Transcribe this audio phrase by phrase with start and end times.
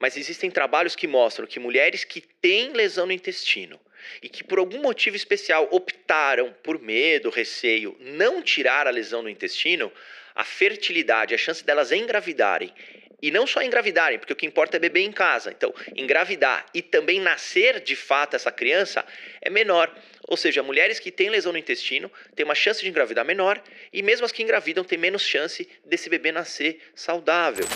[0.00, 3.78] Mas existem trabalhos que mostram que mulheres que têm lesão no intestino
[4.22, 9.28] e que por algum motivo especial optaram por medo, receio, não tirar a lesão no
[9.28, 9.92] intestino,
[10.34, 12.72] a fertilidade, a chance delas engravidarem
[13.22, 15.50] e não só engravidarem, porque o que importa é beber em casa.
[15.50, 19.04] Então, engravidar e também nascer de fato essa criança
[19.42, 19.94] é menor.
[20.26, 23.62] Ou seja, mulheres que têm lesão no intestino têm uma chance de engravidar menor
[23.92, 27.66] e mesmo as que engravidam têm menos chance desse bebê nascer saudável.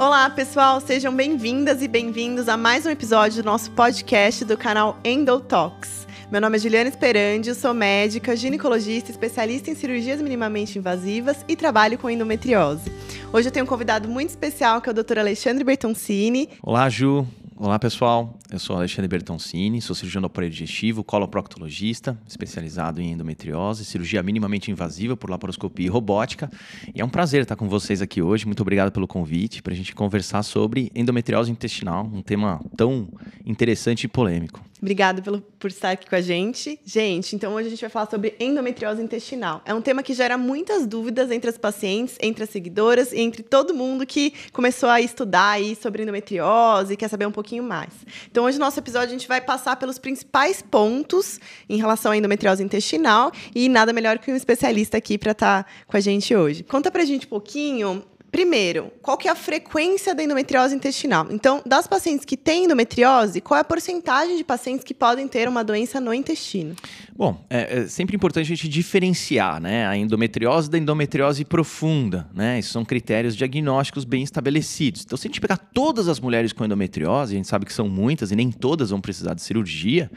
[0.00, 4.98] Olá, pessoal, sejam bem-vindas e bem-vindos a mais um episódio do nosso podcast do canal
[5.04, 6.06] Endotalks.
[6.32, 11.98] Meu nome é Juliana Esperandio, sou médica, ginecologista, especialista em cirurgias minimamente invasivas e trabalho
[11.98, 12.90] com endometriose.
[13.30, 15.18] Hoje eu tenho um convidado muito especial, que é o Dr.
[15.18, 16.48] Alexandre Bertoncini.
[16.62, 17.26] Olá, Ju.
[17.62, 18.38] Olá, pessoal.
[18.50, 24.70] Eu sou Alexandre Bertoncini, sou cirurgião do aparelho digestivo, coloproctologista, especializado em endometriose, cirurgia minimamente
[24.70, 26.50] invasiva por laparoscopia e robótica.
[26.94, 28.46] E é um prazer estar com vocês aqui hoje.
[28.46, 33.06] Muito obrigado pelo convite para a gente conversar sobre endometriose intestinal, um tema tão
[33.44, 34.64] interessante e polêmico.
[34.80, 36.80] Obrigada pelo, por estar aqui com a gente.
[36.86, 39.60] Gente, então hoje a gente vai falar sobre endometriose intestinal.
[39.66, 43.42] É um tema que gera muitas dúvidas entre as pacientes, entre as seguidoras e entre
[43.42, 47.94] todo mundo que começou a estudar aí sobre endometriose quer saber um pouquinho mais.
[48.30, 52.16] Então hoje no nosso episódio a gente vai passar pelos principais pontos em relação à
[52.18, 56.36] endometriose intestinal e nada melhor que um especialista aqui para estar tá com a gente
[56.36, 56.62] hoje.
[56.62, 61.26] Conta pra gente um pouquinho Primeiro, qual que é a frequência da endometriose intestinal?
[61.30, 65.48] Então, das pacientes que têm endometriose, qual é a porcentagem de pacientes que podem ter
[65.48, 66.76] uma doença no intestino?
[67.16, 72.28] Bom, é, é sempre importante a gente diferenciar né, a endometriose da endometriose profunda.
[72.32, 72.58] Né?
[72.58, 75.02] Esses são critérios diagnósticos bem estabelecidos.
[75.04, 77.88] Então, se a gente pegar todas as mulheres com endometriose, a gente sabe que são
[77.88, 80.10] muitas e nem todas vão precisar de cirurgia.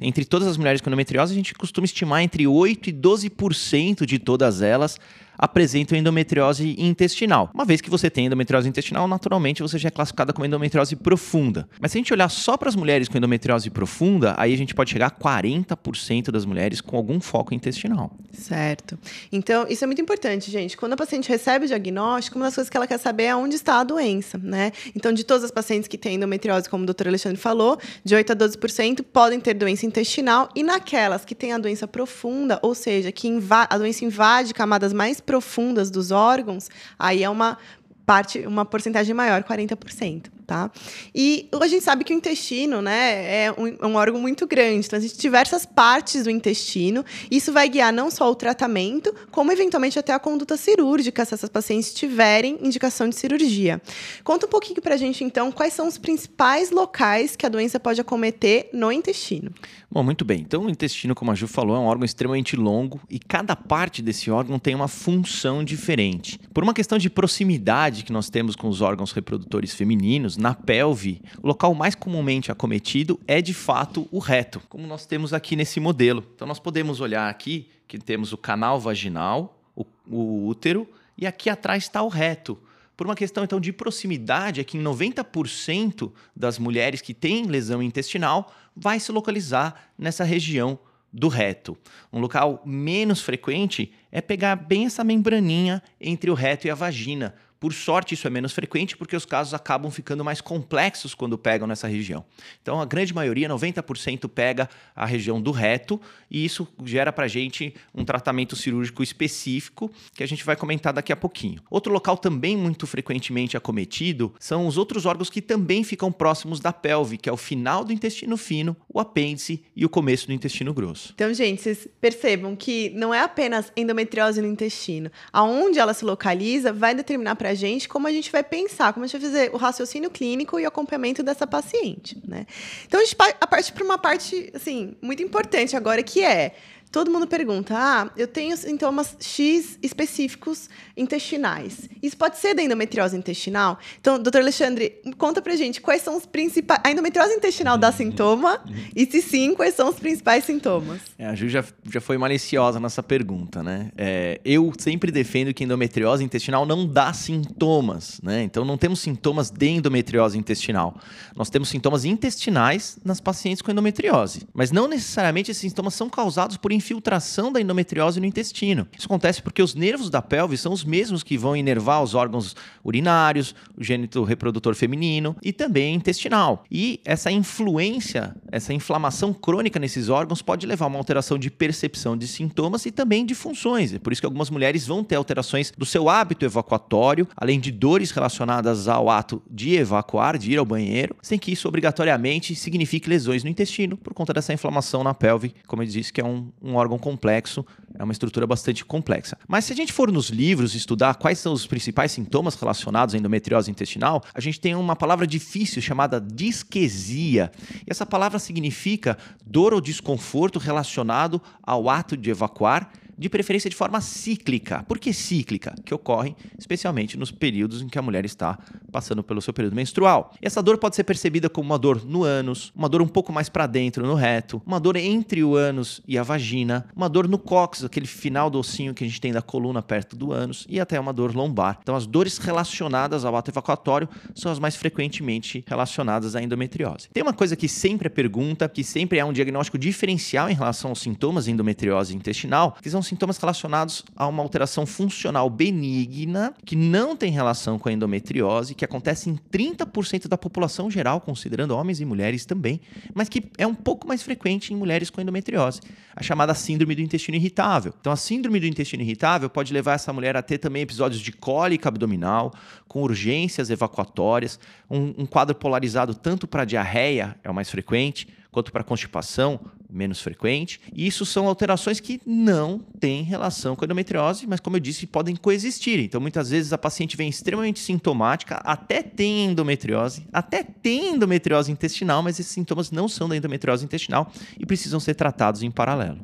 [0.00, 4.18] Entre todas as mulheres com endometriose, a gente costuma estimar entre 8% e 12% de
[4.18, 4.98] todas elas
[5.38, 7.50] apresentam endometriose intestinal.
[7.54, 11.68] Uma vez que você tem endometriose intestinal, naturalmente você já é classificada como endometriose profunda.
[11.80, 14.74] Mas se a gente olhar só para as mulheres com endometriose profunda, aí a gente
[14.74, 18.10] pode chegar a 40% das mulheres com algum foco intestinal.
[18.32, 18.98] Certo.
[19.30, 20.76] Então, isso é muito importante, gente.
[20.76, 23.56] Quando a paciente recebe o diagnóstico, uma das coisas que ela quer saber é onde
[23.56, 24.72] está a doença, né?
[24.94, 28.32] Então, de todas as pacientes que têm endometriose, como o doutor Alexandre falou, de 8
[28.32, 33.12] a 12% podem ter doença intestinal e naquelas que têm a doença profunda, ou seja,
[33.12, 37.58] que a doença invade camadas mais profundas dos órgãos, aí é uma
[38.06, 40.70] parte, uma porcentagem maior, 40% tá?
[41.14, 44.86] E a gente sabe que o intestino, né, é um, é um órgão muito grande,
[44.86, 47.04] então existem diversas partes do intestino.
[47.30, 51.50] Isso vai guiar não só o tratamento, como eventualmente até a conduta cirúrgica, se essas
[51.50, 53.80] pacientes tiverem indicação de cirurgia.
[54.24, 57.78] Conta um pouquinho para a gente, então, quais são os principais locais que a doença
[57.78, 59.52] pode acometer no intestino.
[59.90, 60.40] Bom, muito bem.
[60.40, 64.00] Então, o intestino, como a Ju falou, é um órgão extremamente longo e cada parte
[64.00, 66.40] desse órgão tem uma função diferente.
[66.54, 71.20] Por uma questão de proximidade que nós temos com os órgãos reprodutores femininos, na pelve,
[71.42, 75.80] o local mais comumente acometido é de fato o reto, como nós temos aqui nesse
[75.80, 76.24] modelo.
[76.36, 81.50] Então nós podemos olhar aqui que temos o canal vaginal, o, o útero e aqui
[81.50, 82.56] atrás está o reto.
[82.96, 87.82] Por uma questão então de proximidade, é que em 90% das mulheres que têm lesão
[87.82, 90.78] intestinal vai se localizar nessa região
[91.12, 91.76] do reto.
[92.12, 97.34] Um local menos frequente é pegar bem essa membraninha entre o reto e a vagina,
[97.60, 101.66] por sorte, isso é menos frequente porque os casos acabam ficando mais complexos quando pegam
[101.66, 102.24] nessa região.
[102.62, 107.74] Então, a grande maioria, 90%, pega a região do reto e isso gera para gente
[107.94, 111.62] um tratamento cirúrgico específico que a gente vai comentar daqui a pouquinho.
[111.70, 116.72] Outro local também muito frequentemente acometido são os outros órgãos que também ficam próximos da
[116.72, 120.72] pelve, que é o final do intestino fino, o apêndice e o começo do intestino
[120.72, 121.12] grosso.
[121.14, 125.10] Então, gente, vocês percebam que não é apenas endometriose no intestino.
[125.32, 128.92] Aonde ela se localiza vai determinar para para a gente como a gente vai pensar,
[128.92, 132.46] como a gente vai fazer o raciocínio clínico e o acompanhamento dessa paciente, né?
[132.86, 136.54] Então a gente parte para uma parte assim muito importante agora que é
[136.90, 141.88] Todo mundo pergunta: ah, eu tenho sintomas X específicos intestinais.
[142.02, 143.78] Isso pode ser da endometriose intestinal?
[144.00, 146.80] Então, doutor Alexandre, conta pra gente quais são os principais.
[146.84, 148.62] A endometriose intestinal dá sintoma?
[148.96, 151.00] E se sim, quais são os principais sintomas?
[151.18, 153.90] É, a Ju já, já foi maliciosa nessa pergunta, né?
[153.96, 158.42] É, eu sempre defendo que endometriose intestinal não dá sintomas, né?
[158.42, 160.98] Então, não temos sintomas de endometriose intestinal.
[161.36, 164.46] Nós temos sintomas intestinais nas pacientes com endometriose.
[164.54, 168.86] Mas não necessariamente esses sintomas são causados por infiltração da endometriose no intestino.
[168.96, 172.56] Isso acontece porque os nervos da pelve são os mesmos que vão inervar os órgãos
[172.82, 176.64] urinários, o gênito reprodutor feminino e também intestinal.
[176.70, 182.16] E essa influência, essa inflamação crônica nesses órgãos pode levar a uma alteração de percepção
[182.16, 183.92] de sintomas e também de funções.
[183.92, 187.70] É por isso que algumas mulheres vão ter alterações do seu hábito evacuatório, além de
[187.70, 193.08] dores relacionadas ao ato de evacuar, de ir ao banheiro, sem que isso obrigatoriamente signifique
[193.08, 196.48] lesões no intestino por conta dessa inflamação na pelve, como eu disse, que é um,
[196.68, 197.64] um órgão complexo,
[197.98, 199.36] é uma estrutura bastante complexa.
[199.48, 203.18] Mas se a gente for nos livros estudar quais são os principais sintomas relacionados à
[203.18, 207.50] endometriose intestinal, a gente tem uma palavra difícil chamada disquesia.
[207.86, 213.76] E essa palavra significa dor ou desconforto relacionado ao ato de evacuar de preferência de
[213.76, 214.84] forma cíclica.
[214.86, 215.74] Por que cíclica?
[215.84, 218.58] Que ocorre especialmente nos períodos em que a mulher está
[218.92, 220.32] passando pelo seu período menstrual.
[220.40, 223.32] E essa dor pode ser percebida como uma dor no ânus, uma dor um pouco
[223.32, 227.26] mais para dentro no reto, uma dor entre o ânus e a vagina, uma dor
[227.26, 230.66] no cóccix, aquele final do ossinho que a gente tem da coluna perto do ânus,
[230.68, 231.78] e até uma dor lombar.
[231.82, 237.08] Então, as dores relacionadas ao ato evacuatório são as mais frequentemente relacionadas à endometriose.
[237.12, 240.90] Tem uma coisa que sempre é pergunta, que sempre é um diagnóstico diferencial em relação
[240.90, 246.76] aos sintomas de endometriose intestinal, que são sintomas relacionados a uma alteração funcional benigna que
[246.76, 252.00] não tem relação com a endometriose, que acontece em 30% da população geral, considerando homens
[252.00, 252.80] e mulheres também,
[253.14, 255.80] mas que é um pouco mais frequente em mulheres com endometriose,
[256.14, 257.92] a chamada síndrome do intestino irritável.
[258.00, 261.32] Então, a síndrome do intestino irritável pode levar essa mulher a ter também episódios de
[261.32, 262.52] cólica abdominal,
[262.86, 264.58] com urgências evacuatórias,
[264.90, 270.20] um, um quadro polarizado tanto para diarreia, é o mais frequente, quanto para constipação, menos
[270.20, 270.80] frequente.
[270.92, 275.06] E isso são alterações que não têm relação com a endometriose, mas como eu disse,
[275.06, 275.98] podem coexistir.
[276.00, 282.22] Então, muitas vezes a paciente vem extremamente sintomática, até tem endometriose, até tem endometriose intestinal,
[282.22, 286.18] mas esses sintomas não são da endometriose intestinal e precisam ser tratados em paralelo.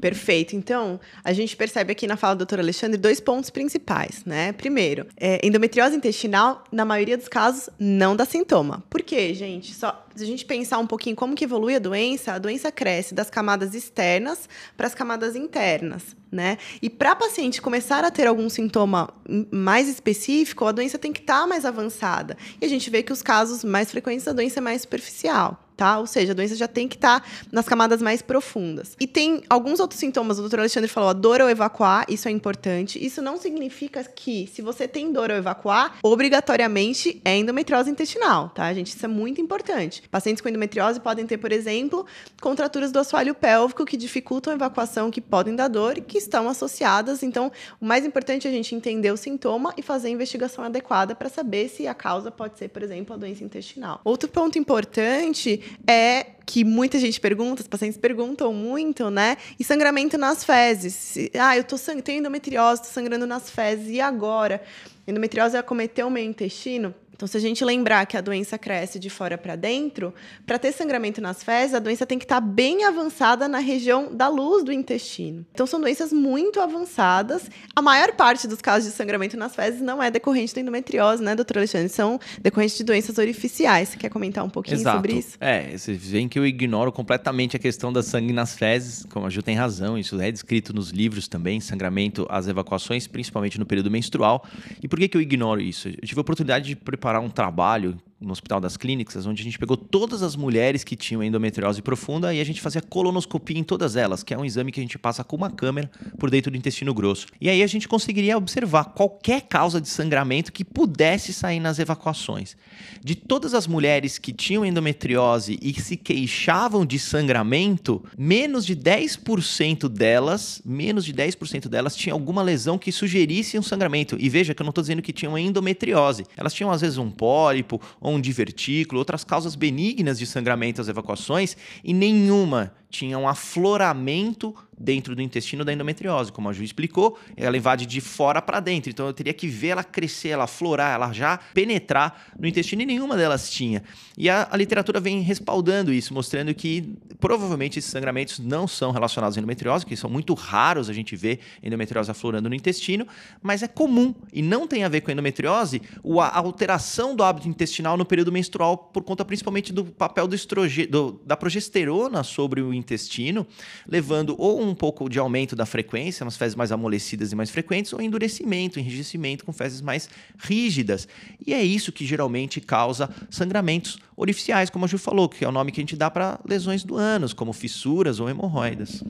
[0.00, 0.54] Perfeito.
[0.54, 4.52] Então, a gente percebe aqui na fala do doutor Alexandre dois pontos principais, né?
[4.52, 8.84] Primeiro, é, endometriose intestinal, na maioria dos casos, não dá sintoma.
[8.88, 9.74] Por quê, gente?
[9.74, 13.14] Só se a gente pensar um pouquinho como que evolui a doença, a doença cresce
[13.14, 16.58] das camadas externas para as camadas internas, né?
[16.82, 19.08] E para paciente começar a ter algum sintoma
[19.50, 22.36] mais específico, a doença tem que estar tá mais avançada.
[22.60, 25.98] E a gente vê que os casos mais frequentes da doença é mais superficial tá?
[26.00, 28.96] Ou seja, a doença já tem que estar tá nas camadas mais profundas.
[28.98, 32.32] E tem alguns outros sintomas, o doutor Alexandre falou, a dor ao evacuar, isso é
[32.32, 33.02] importante.
[33.02, 38.74] Isso não significa que, se você tem dor ao evacuar, obrigatoriamente é endometriose intestinal, tá,
[38.74, 38.88] gente?
[38.88, 40.02] Isso é muito importante.
[40.10, 42.04] Pacientes com endometriose podem ter, por exemplo,
[42.40, 46.48] contraturas do assoalho pélvico que dificultam a evacuação, que podem dar dor e que estão
[46.48, 47.22] associadas.
[47.22, 51.14] Então, o mais importante é a gente entender o sintoma e fazer a investigação adequada
[51.14, 54.00] para saber se a causa pode ser, por exemplo, a doença intestinal.
[54.02, 59.36] Outro ponto importante é que muita gente pergunta, os pacientes perguntam muito, né?
[59.58, 61.14] E sangramento nas fezes.
[61.38, 64.62] Ah, eu tô sang tenho endometriose, tô sangrando nas fezes, e agora?
[65.06, 66.94] Endometriose acometeu o meu intestino?
[67.18, 70.14] Então, se a gente lembrar que a doença cresce de fora para dentro,
[70.46, 74.14] para ter sangramento nas fezes, a doença tem que estar tá bem avançada na região
[74.14, 75.44] da luz do intestino.
[75.52, 77.50] Então, são doenças muito avançadas.
[77.74, 81.34] A maior parte dos casos de sangramento nas fezes não é decorrente da endometriose, né,
[81.34, 81.88] doutor Alexandre?
[81.88, 83.88] São decorrentes de doenças orificiais.
[83.88, 84.98] Você quer comentar um pouquinho Exato.
[84.98, 85.36] sobre isso?
[85.40, 89.28] É, vocês veem que eu ignoro completamente a questão da sangue nas fezes, como a
[89.28, 93.90] Ju tem razão, isso é descrito nos livros também, sangramento, as evacuações, principalmente no período
[93.90, 94.46] menstrual.
[94.80, 95.88] E por que, que eu ignoro isso?
[95.88, 99.44] Eu tive a oportunidade de preparar preparar um trabalho no Hospital das Clínicas, onde a
[99.44, 103.62] gente pegou todas as mulheres que tinham endometriose profunda e a gente fazia colonoscopia em
[103.62, 106.50] todas elas, que é um exame que a gente passa com uma câmera por dentro
[106.50, 107.26] do intestino grosso.
[107.40, 112.56] E aí a gente conseguiria observar qualquer causa de sangramento que pudesse sair nas evacuações.
[113.04, 119.88] De todas as mulheres que tinham endometriose e se queixavam de sangramento, menos de 10%
[119.88, 124.16] delas, menos de 10% delas tinham alguma lesão que sugerisse um sangramento.
[124.18, 126.24] E veja que eu não estou dizendo que tinham endometriose.
[126.36, 130.88] Elas tinham às vezes um pólipo ou um divertículo, outras causas benignas de sangramento às
[130.88, 136.30] evacuações, e nenhuma tinha um afloramento dentro do intestino da endometriose.
[136.30, 138.90] Como a Ju explicou, ela invade de fora para dentro.
[138.90, 142.86] Então eu teria que ver ela crescer, ela florar, ela já penetrar no intestino e
[142.86, 143.82] nenhuma delas tinha.
[144.16, 149.36] E a, a literatura vem respaldando isso, mostrando que provavelmente esses sangramentos não são relacionados
[149.36, 153.06] à endometriose, que são muito raros a gente ver endometriose aflorando no intestino,
[153.42, 155.82] mas é comum e não tem a ver com a endometriose
[156.20, 161.20] a alteração do hábito intestinal no período menstrual por conta principalmente do papel do estrogênio,
[161.24, 163.46] da progesterona sobre o intestino,
[163.86, 167.92] levando ou um pouco de aumento da frequência, umas fezes mais amolecidas e mais frequentes,
[167.92, 170.08] ou endurecimento, enrijecimento com fezes mais
[170.38, 171.06] rígidas.
[171.46, 175.52] E é isso que geralmente causa sangramentos orificiais, como a Ju falou, que é o
[175.52, 179.02] nome que a gente dá para lesões do ânus, como fissuras ou hemorroidas.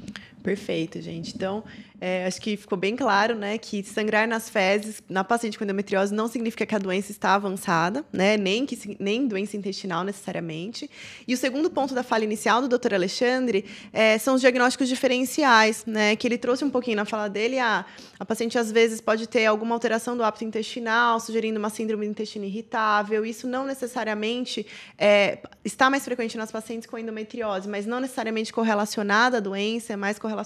[0.42, 1.34] Perfeito, gente.
[1.34, 1.64] Então,
[2.00, 6.14] é, acho que ficou bem claro, né, que sangrar nas fezes na paciente com endometriose
[6.14, 10.88] não significa que a doença está avançada, né, nem, que, nem doença intestinal necessariamente.
[11.26, 12.94] E o segundo ponto da fala inicial do Dr.
[12.94, 17.58] Alexandre é, são os diagnósticos diferenciais, né, que ele trouxe um pouquinho na fala dele.
[17.58, 17.84] A,
[18.18, 22.10] a paciente, às vezes, pode ter alguma alteração do hábito intestinal, sugerindo uma síndrome do
[22.10, 23.26] intestino irritável.
[23.26, 24.64] Isso não necessariamente
[24.96, 29.96] é, está mais frequente nas pacientes com endometriose, mas não necessariamente correlacionada à doença, é
[29.96, 30.37] mais correlacionada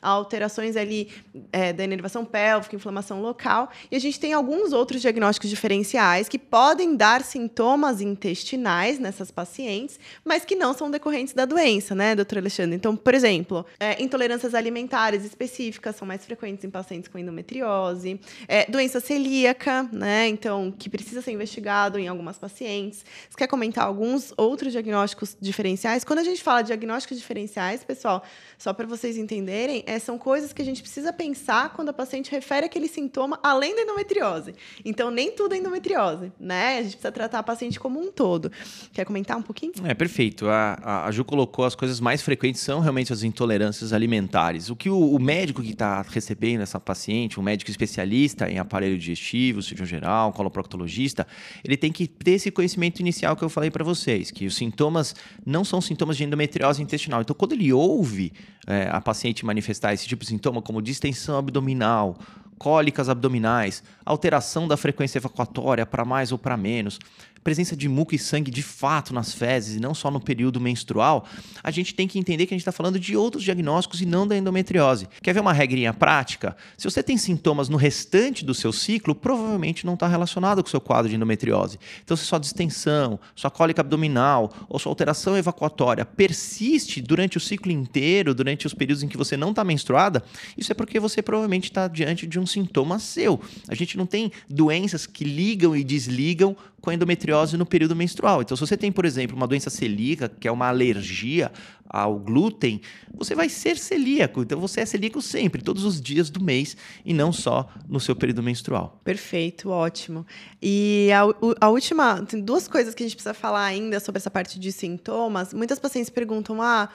[0.00, 1.08] a alterações ali
[1.52, 3.70] é, da inervação pélvica, inflamação local.
[3.90, 9.98] E a gente tem alguns outros diagnósticos diferenciais que podem dar sintomas intestinais nessas pacientes,
[10.24, 12.76] mas que não são decorrentes da doença, né, doutor Alexandre?
[12.76, 18.70] Então, por exemplo, é, intolerâncias alimentares específicas são mais frequentes em pacientes com endometriose, é,
[18.70, 23.04] doença celíaca, né, então, que precisa ser investigado em algumas pacientes.
[23.28, 26.04] Você quer comentar alguns outros diagnósticos diferenciais?
[26.04, 28.22] Quando a gente fala de diagnósticos diferenciais, pessoal,
[28.58, 31.92] só para vocês entenderem, é, são coisas que que a gente precisa pensar quando a
[31.92, 34.54] paciente refere aquele sintoma além da endometriose.
[34.84, 36.78] Então, nem tudo é endometriose, né?
[36.78, 38.52] A gente precisa tratar a paciente como um todo.
[38.92, 39.72] Quer comentar um pouquinho?
[39.84, 40.48] É, perfeito.
[40.48, 44.68] A, a Ju colocou as coisas mais frequentes são realmente as intolerâncias alimentares.
[44.68, 48.98] O que o, o médico que está recebendo essa paciente, um médico especialista em aparelho
[48.98, 51.26] digestivo, cirurgião geral, coloproctologista,
[51.64, 55.14] ele tem que ter esse conhecimento inicial que eu falei para vocês, que os sintomas
[55.46, 57.22] não são sintomas de endometriose intestinal.
[57.22, 58.32] Então, quando ele ouve
[58.66, 62.16] é, a paciente manifestar esse tipo de sintoma, como distensão abdominal,
[62.58, 66.98] cólicas abdominais, alteração da frequência evacuatória para mais ou para menos,
[67.42, 71.26] presença de muco e sangue de fato nas fezes e não só no período menstrual,
[71.62, 74.26] a gente tem que entender que a gente está falando de outros diagnósticos e não
[74.26, 75.08] da endometriose.
[75.22, 76.56] Quer ver uma regrinha prática?
[76.76, 80.70] Se você tem sintomas no restante do seu ciclo, provavelmente não está relacionado com o
[80.70, 81.78] seu quadro de endometriose.
[82.04, 87.72] Então, se sua distensão, sua cólica abdominal ou sua alteração evacuatória persiste durante o ciclo
[87.72, 90.22] inteiro, durante os períodos em que você não está menstruada,
[90.56, 93.40] isso é porque você provavelmente está diante de um sintoma seu.
[93.68, 98.42] A gente não tem doenças que ligam e desligam com endometriose no período menstrual.
[98.42, 101.52] Então, se você tem, por exemplo, uma doença celíaca, que é uma alergia
[101.88, 102.80] ao glúten,
[103.12, 104.42] você vai ser celíaco.
[104.42, 108.14] Então, você é celíaco sempre, todos os dias do mês, e não só no seu
[108.14, 109.00] período menstrual.
[109.04, 110.26] Perfeito, ótimo.
[110.62, 114.30] E a, a última, tem duas coisas que a gente precisa falar ainda sobre essa
[114.30, 115.52] parte de sintomas.
[115.52, 116.88] Muitas pacientes perguntam, ah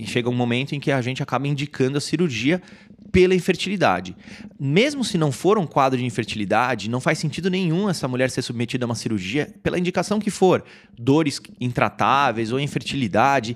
[0.05, 2.61] chega um momento em que a gente acaba indicando a cirurgia
[3.11, 4.15] pela infertilidade.
[4.59, 8.41] Mesmo se não for um quadro de infertilidade, não faz sentido nenhum essa mulher ser
[8.41, 10.63] submetida a uma cirurgia pela indicação que for,
[10.97, 13.55] dores intratáveis ou infertilidade.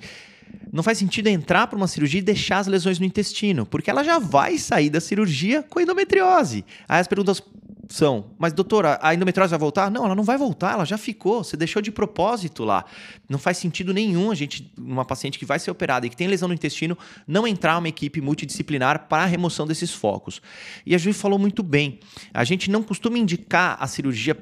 [0.71, 4.03] Não faz sentido entrar para uma cirurgia e deixar as lesões no intestino, porque ela
[4.03, 6.63] já vai sair da cirurgia com endometriose.
[6.87, 7.41] Aí as perguntas
[7.89, 9.89] são, mas doutora, a endometriose vai voltar?
[9.89, 12.83] Não, ela não vai voltar, ela já ficou, você deixou de propósito lá.
[13.29, 16.27] Não faz sentido nenhum a gente, uma paciente que vai ser operada e que tem
[16.27, 20.41] lesão no intestino, não entrar uma equipe multidisciplinar para a remoção desses focos.
[20.85, 21.99] E a Ju falou muito bem,
[22.33, 24.37] a gente não costuma indicar a cirurgia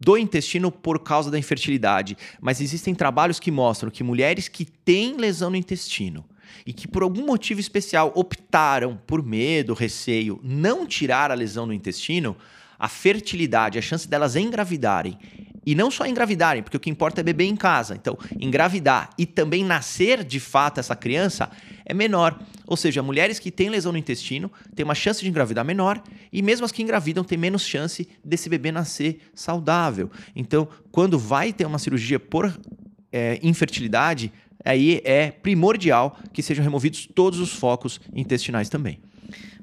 [0.00, 5.18] do intestino por causa da infertilidade, mas existem trabalhos que mostram que mulheres que têm
[5.18, 6.24] lesão no intestino
[6.64, 11.74] e que por algum motivo especial optaram por medo, receio, não tirar a lesão no
[11.74, 12.36] intestino,
[12.80, 15.18] a fertilidade, a chance delas engravidarem
[15.64, 17.94] e não só engravidarem, porque o que importa é beber em casa.
[17.94, 21.50] Então, engravidar e também nascer de fato essa criança
[21.84, 22.40] é menor.
[22.66, 26.40] Ou seja, mulheres que têm lesão no intestino têm uma chance de engravidar menor e
[26.40, 30.10] mesmo as que engravidam têm menos chance desse bebê nascer saudável.
[30.34, 32.58] Então, quando vai ter uma cirurgia por
[33.12, 34.32] é, infertilidade,
[34.64, 38.98] aí é primordial que sejam removidos todos os focos intestinais também.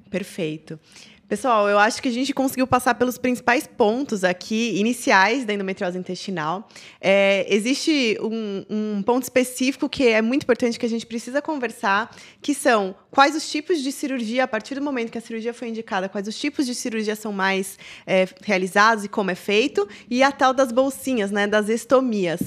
[0.09, 0.79] Perfeito.
[1.27, 5.97] Pessoal, eu acho que a gente conseguiu passar pelos principais pontos aqui, iniciais da endometriose
[5.97, 6.69] intestinal.
[7.01, 12.15] É, existe um, um, ponto específico que é muito importante que a gente precisa conversar,
[12.41, 15.67] que são quais os tipos de cirurgia, a partir do momento que a cirurgia foi
[15.67, 20.23] indicada, quais os tipos de cirurgia são mais é, realizados e como é feito, e
[20.23, 22.39] a tal das bolsinhas, né, das estomias.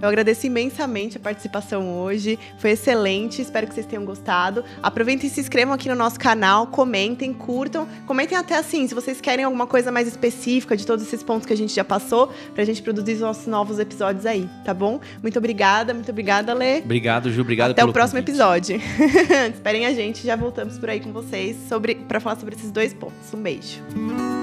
[0.00, 2.38] Eu agradeço imensamente a participação hoje.
[2.58, 3.42] Foi excelente.
[3.42, 4.64] Espero que vocês tenham gostado.
[4.82, 7.86] Aproveitem e se inscrevam aqui no nosso canal, comentem, curtam.
[8.06, 11.52] Comentem até assim, se vocês querem alguma coisa mais específica de todos esses pontos que
[11.52, 15.00] a gente já passou, pra gente produzir os nossos novos episódios aí, tá bom?
[15.22, 16.78] Muito obrigada, muito obrigada, Lê.
[16.78, 17.40] Obrigado, Ju.
[17.40, 18.30] Obrigado Até o próximo convite.
[18.36, 18.80] episódio.
[19.52, 22.92] Esperem a gente, já voltamos por aí com vocês sobre para falar sobre esses dois
[22.94, 23.32] pontos.
[23.34, 24.37] Um beijo.